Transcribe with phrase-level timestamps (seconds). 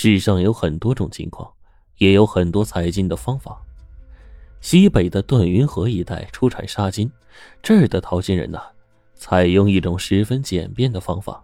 [0.00, 1.52] 世上有很多种金矿，
[1.96, 3.60] 也有很多采金的方法。
[4.60, 7.10] 西北的段云河一带出产沙金，
[7.60, 8.60] 这儿的淘金人呢，
[9.16, 11.42] 采用一种十分简便的方法：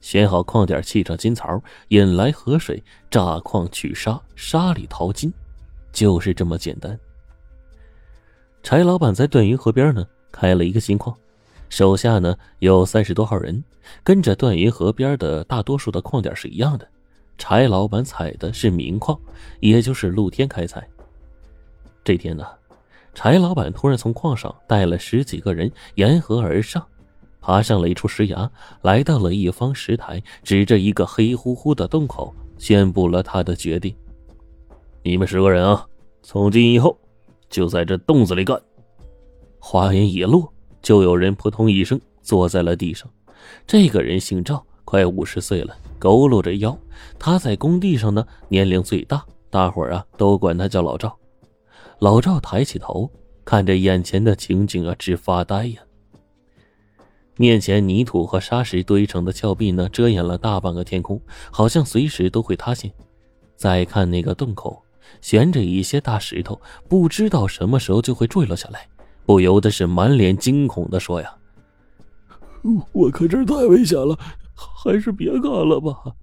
[0.00, 2.80] 选好矿点，砌上金槽，引来河水，
[3.10, 5.32] 炸矿取沙，沙里淘金，
[5.90, 6.96] 就是这么简单。
[8.62, 11.12] 柴老板在段云河边呢开了一个金矿，
[11.68, 13.64] 手下呢有三十多号人，
[14.04, 16.88] 跟着段云河边的大多数的矿点是一样的。
[17.38, 19.18] 柴老板采的是明矿，
[19.60, 20.86] 也就是露天开采。
[22.04, 22.44] 这天呢，
[23.14, 26.86] 柴老板突然从矿上带了十几个人沿河而上，
[27.40, 28.50] 爬上了一处石崖，
[28.82, 33.94] 来到了一方石台，指着一个黑乎乎的洞口，宣布了他的决定
[35.02, 35.86] ：“你们十个人啊，
[36.22, 36.96] 从今以后。”
[37.48, 38.60] 就在这洞子里干。
[39.60, 43.08] 话音一落，就有人扑通一声坐在了地上。
[43.64, 46.76] 这个人姓赵，快五十岁了，佝偻着腰。
[47.18, 51.16] 他在工地上呢，年龄最大，大伙儿啊都管他叫老赵。
[51.98, 53.10] 老赵抬起头，
[53.44, 55.80] 看着眼前的情景啊，直发呆呀。
[57.36, 61.20] 面前泥土和沙石堆成的峭壁呢，遮掩了大半个天空，
[61.50, 62.90] 好像随时都会塌陷。
[63.56, 64.82] 再看那个洞口。
[65.20, 68.88] 悬着一些大石头，不知道什么时候就会坠落下来，
[69.24, 71.32] 不由得是满脸惊恐的说：“呀，
[72.92, 74.18] 我看这太危险了，
[74.54, 76.16] 还是别干了吧。”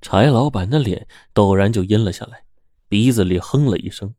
[0.00, 2.44] 柴老板的脸陡然就阴了下来，
[2.88, 4.14] 鼻子里哼了一声。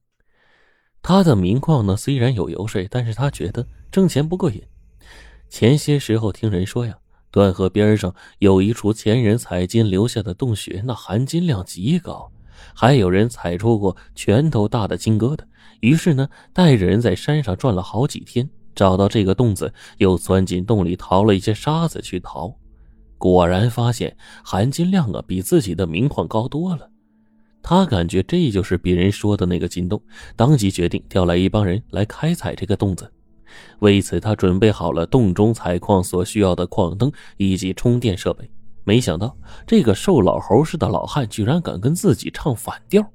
[1.02, 4.62] 他的名矿呢，虽然有油水，但是他觉得挣钱不过瘾。
[5.48, 6.98] 前些时候听人说呀，
[7.32, 12.30] 断河边上有一处前人采金留下的洞穴，那含金量极高。
[12.76, 15.40] 还有人采出过拳头大的金疙瘩，
[15.80, 18.50] 于是呢，带着人在山上转了好几天，
[18.80, 22.56] 找到这个洞子，又钻进洞里淘了一些沙子去淘，
[23.18, 26.90] 果然发现含金量啊比自己的明矿高多了。
[27.62, 30.02] 他感觉这就是别人说的那个金洞，
[30.38, 33.12] 当即决定调来一帮人来开采这个洞子。
[33.80, 38.50] 为此，他准备好了洞中采矿所需要的矿灯以及充电设备。
[38.86, 39.38] 没想到
[39.68, 43.06] 这个瘦老猴似的老汉居然敢跟自己唱反调。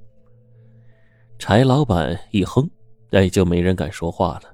[1.39, 2.69] 柴老板一哼，
[3.13, 4.54] 哎，就没人敢说话了。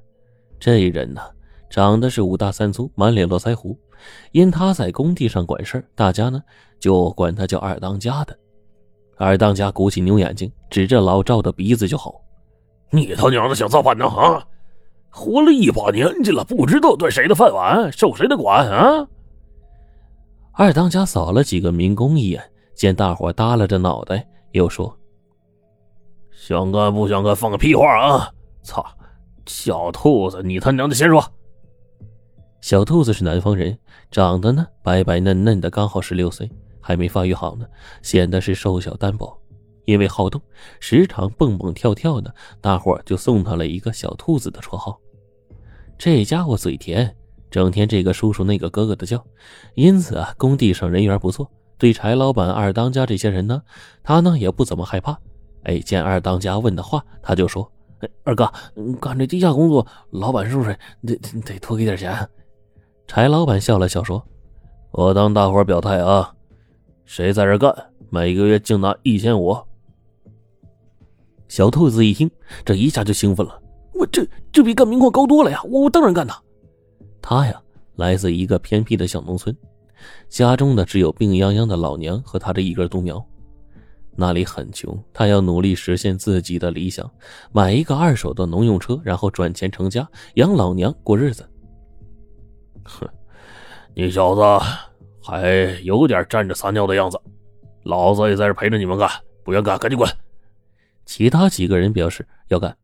[0.60, 1.22] 这人呢，
[1.70, 3.76] 长得是五大三粗，满脸络腮胡。
[4.32, 6.42] 因他在工地上管事大家呢
[6.78, 8.38] 就管他叫二当家的。
[9.16, 12.22] 二当家鼓起牛眼睛，指着老赵的鼻子就吼
[12.90, 14.06] ：“你他娘的想造反呢？
[14.06, 14.46] 啊！
[15.10, 19.06] 活了一把年纪了，不知道端谁的饭碗，受谁的管啊？”
[20.52, 22.42] 二当家扫了几个民工一眼，
[22.74, 24.96] 见大伙耷拉着脑袋，又说
[26.32, 28.30] ：“想干不想干，放个屁话啊！
[28.62, 28.84] 操，
[29.50, 31.22] 小兔子，你他娘的先说。”
[32.62, 33.76] 小兔子是南方人，
[34.10, 36.48] 长得呢白白嫩嫩的，刚好十六岁，
[36.80, 37.66] 还没发育好呢，
[38.02, 39.36] 显得是瘦小单薄。
[39.86, 40.40] 因为好动，
[40.78, 45.00] 时常蹦蹦跳跳的，大伙就送他了一个“小兔子”的绰号。
[45.98, 47.16] 这家伙嘴甜。
[47.50, 49.24] 整天这个叔叔那个哥哥的叫，
[49.74, 51.50] 因此啊，工地上人缘不错。
[51.78, 53.60] 对柴老板、二当家这些人呢，
[54.04, 55.18] 他呢也不怎么害怕。
[55.64, 57.68] 哎，见二当家问的话，他就说：“，
[58.24, 58.50] 二哥，
[59.00, 62.28] 干这地下工作，老板是不是得得多给点钱？”
[63.06, 64.24] 柴老板笑了笑说
[64.92, 66.32] ：“我当大伙表态啊，
[67.04, 67.74] 谁在这干，
[68.08, 69.56] 每个月净拿一千五。”
[71.48, 72.30] 小兔子一听，
[72.64, 73.60] 这一下就兴奋了
[73.94, 75.60] ：“我这这比干明矿高多了呀！
[75.64, 76.34] 我我当然干呐！”
[77.20, 77.60] 他呀，
[77.96, 79.54] 来自一个偏僻的小农村，
[80.28, 83.22] 家中呢只有病殃殃的老娘和他这一根独苗，
[84.20, 84.96] 那里很穷。
[85.12, 87.10] 他要努力实现自己的理想，
[87.50, 91.48] 买一个二手的农用车，然后赚钱成家，养老娘过日子。
[92.84, 93.08] 哼，
[93.94, 94.42] 你小子
[95.22, 95.50] 还
[95.82, 97.18] 有点站着撒尿的样子，
[97.82, 99.10] 老子也在这陪着你们干，
[99.42, 100.08] 不愿干赶紧滚。
[101.06, 102.76] 其他几个人表示要干，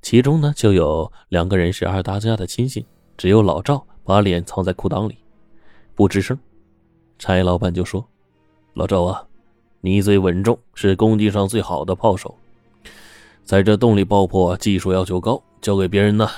[0.00, 2.82] 其中呢就有两个人是二大家的亲信。
[3.16, 5.18] 只有老赵把脸藏在裤裆里，
[5.94, 6.38] 不吱声。
[7.18, 8.02] 柴老板就说
[8.72, 9.22] ：“老赵啊，
[9.80, 12.34] 你最稳重，是工地上最好的炮手，
[13.44, 16.28] 在这洞里爆破技术要求高，交给别人呢，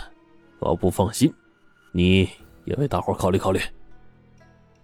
[0.60, 1.32] 我不放心。
[1.90, 2.28] 你
[2.64, 3.60] 也为大伙考虑考虑。”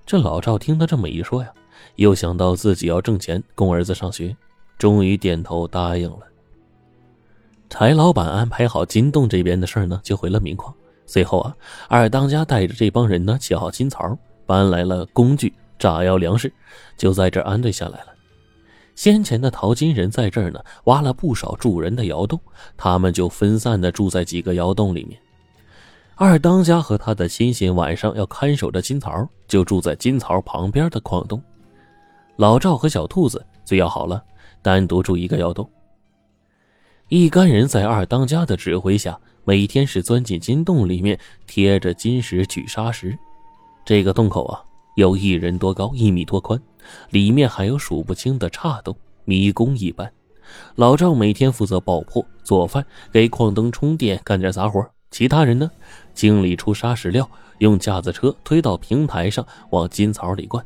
[0.04, 1.50] 这老赵听他这么一说呀，
[1.96, 4.36] 又想到自己要挣钱供儿子上学，
[4.76, 6.20] 终于点头答应了。
[7.68, 10.74] 柴老板安排好金洞这边的事呢，就回了明矿。
[11.06, 11.54] 随后啊，
[11.88, 16.52] 二当家带着这帮人呢，起好金槽，搬来了工具、炸药、粮食，
[16.96, 18.08] 就在这安顿下来了。
[18.98, 22.36] 先前的淘金人在这儿呢，挖了不少住人的窑洞，
[22.76, 25.16] 他们就分散的住在几个窑洞里面。
[26.16, 31.40] 二当家和他的亲信晚上要看守着金槽，就住在金槽旁边的矿洞。
[32.38, 34.20] 老赵和小兔子最要好了，
[34.62, 35.70] 单独住一个窑洞。
[37.06, 41.16] 一干人在二当家的指挥下，每天是钻进金洞里面，
[41.46, 43.16] 贴着金石取沙石。
[43.84, 44.60] 这个洞口啊，
[44.96, 46.60] 有一人多高，一米多宽，
[47.10, 50.10] 里面还有数不清的岔洞，迷宫一般。
[50.76, 54.84] 老赵每天负责爆破、做饭、给矿灯充电，干点杂活。
[55.10, 55.70] 其他人呢，
[56.14, 57.28] 经理出沙石料，
[57.58, 60.64] 用架子车推到平台上，往金槽里灌。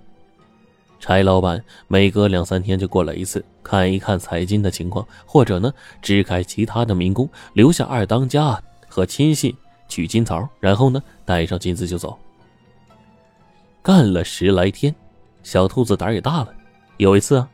[0.98, 9.52] 柴老板每隔两三天就过来一次，看一看采金的情况，或者呢支开其他的民工，留下二当家和亲信
[9.88, 12.16] 取金槽，然后呢带上金子就走。
[13.82, 14.94] 干了十来天，
[15.42, 16.48] 小兔子胆也大了。
[16.98, 17.48] 有一次啊，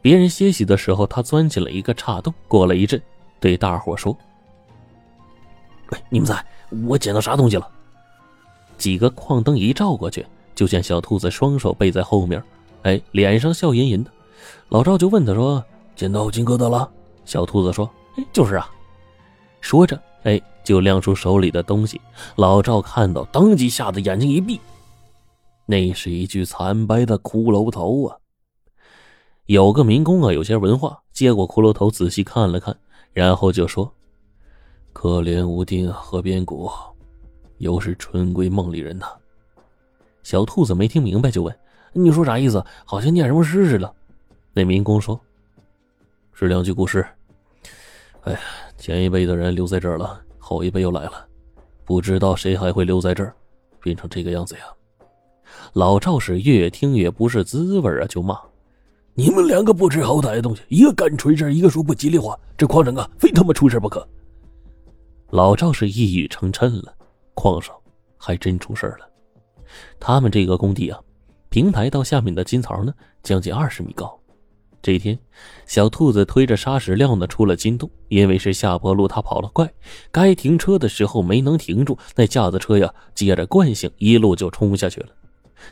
[0.00, 2.32] 别人歇息的时候，他钻进了一个岔洞。
[2.48, 3.00] 过了一阵，
[3.38, 4.16] 对大伙说
[5.92, 6.44] ：“喂，你们猜
[6.86, 7.68] 我捡到啥东西了？”
[8.76, 12.42] 几个矿灯一照过去，就见小兔子双手背在后面。
[12.82, 14.10] 哎，脸上笑吟吟的，
[14.70, 15.64] 老赵就问他说
[15.94, 16.90] ：“捡到金疙瘩了？”
[17.24, 17.88] 小兔子说
[18.18, 18.68] ：“哎，就是啊。”
[19.60, 22.00] 说着，哎，就亮出手里的东西。
[22.34, 24.60] 老赵看到，当即吓得眼睛一闭，
[25.66, 28.16] 那是一具惨白的骷髅头啊！
[29.46, 32.76] 有个民工啊，有些文化，接过骷髅头仔细看了看，
[33.12, 33.92] 然后就说
[34.92, 36.70] ：“可怜无定河边骨，
[37.58, 39.06] 又是春闺梦里人呐。”
[40.22, 41.56] 小兔子没听明白，就问。
[41.92, 42.64] 你说啥意思？
[42.84, 43.94] 好像念什么诗似的。
[44.52, 45.20] 那民工说
[46.32, 47.06] ：“是两句古诗。
[48.22, 48.40] 哎呀，
[48.78, 51.26] 前一辈的人留在这儿了，后一辈又来了，
[51.84, 53.34] 不知道谁还会留在这儿，
[53.80, 54.62] 变成这个样子呀。”
[55.72, 58.38] 老赵是越听越不是滋味啊，就骂
[59.14, 64.06] ：“你们两个不知好歹的东西，一个干锤事一个说不吉利话，这矿上啊，非他妈出事不可。”
[65.30, 66.94] 老赵是一语成谶了，
[67.34, 67.74] 矿上
[68.18, 69.08] 还真出事了。
[69.98, 71.00] 他们这个工地啊。
[71.48, 74.18] 平台到下面的金槽呢，将近二十米高。
[74.80, 75.18] 这天，
[75.66, 79.70] 小兔子推着沙石料呢出了金洞，因为是下坡路，它跑了快，
[80.10, 85.08] 该停车的时候没能停住，那架子车呀，借着惯性一路就冲下去了。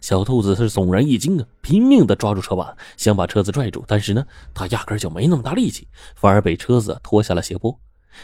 [0.00, 7.78] 小兔子是悚然一惊啊，拼命的抓住车把，想把车子拽住，但是呢，他压根就没那么大力气，反而被车子拖下了斜坡。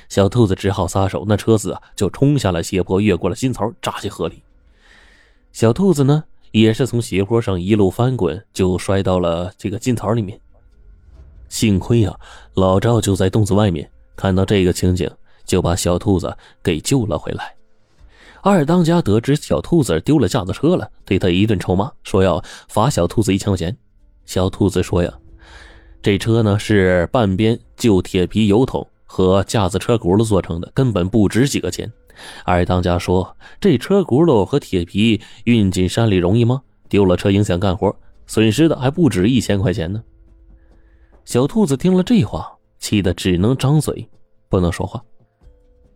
[0.09, 4.43] 小兔子只好撒手，那车子啊就冲下了斜坡，越过了金槽，扎进河里。
[5.53, 6.25] 小兔子呢？
[6.53, 10.41] 也是从斜坡上一路翻滚，就摔到了这个金槽里面。
[11.51, 12.19] 幸亏呀，
[12.55, 15.11] 老赵就在洞子外面，看到这个情景，
[15.45, 17.56] 就把小兔子给救了回来。
[18.49, 23.77] 二当家得知小兔子丢了架子车了，对他一顿臭骂，说要罚小兔子一千块钱。
[24.25, 25.13] 小兔子说呀
[26.01, 31.93] ：“这车呢是半边旧铁皮油桶和架子车轱辘做成的，根本不值几个钱。”
[32.47, 36.63] 二当家说：“这车轱辘和铁皮运进山里容易吗？
[36.89, 37.93] 丢了车影响干活，
[38.29, 40.01] 损失的还不止一千块钱呢。”
[41.27, 44.09] 小兔子听了这话，气得只能张嘴，
[44.49, 45.03] 不能说话。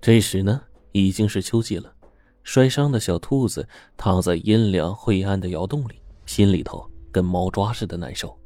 [0.01, 0.61] 这时呢，
[0.91, 1.93] 已经是秋季了，
[2.43, 8.37] 摔伤的小兔子躺在阴凉晦暗的窑洞里，心里头跟猫抓似的难受。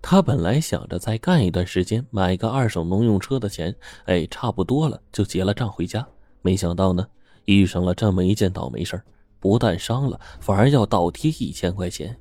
[0.00, 3.72] 他本来想着再干一段时间，买个二手农用车的钱，
[4.06, 6.04] 哎，差不多了就结了账回家。
[6.40, 7.06] 没想到呢，
[7.44, 9.00] 遇上了这么一件倒霉事
[9.38, 12.18] 不但伤了，反而要倒贴一千块钱。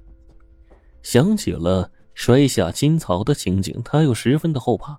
[1.01, 4.95] 想起了摔下金槽的情景，他又十分的后怕。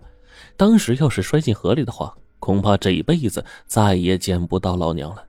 [0.56, 5.24] 当时要是摔进河里的话，恐怕这一辈子再也见不到老娘了。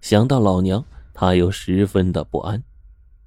[0.00, 2.62] 想到老娘，他又十分的不安。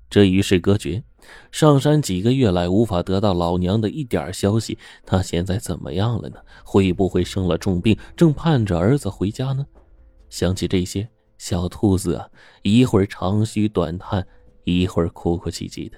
[0.10, 1.04] 这与世隔绝，
[1.52, 4.78] 上山几个月来无法得到老娘的一点消息。
[5.06, 6.38] 他现在怎么样了呢？
[6.66, 9.66] 会不会生了重病，正盼着儿子回家呢？
[10.30, 12.28] 想起这些，小兔子啊，
[12.62, 14.26] 一会儿长吁短叹，
[14.66, 15.98] 一会儿哭哭啼啼的。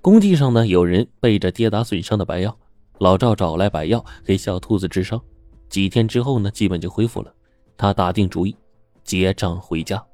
[0.00, 2.56] 工地上呢，有人备着跌打损伤的白药，
[2.98, 5.20] 老赵找来白药给小兔子治伤。
[5.68, 7.32] 几天之后呢，基本就恢复了。
[7.76, 8.54] 他打定主意，
[9.04, 10.11] 结账回家。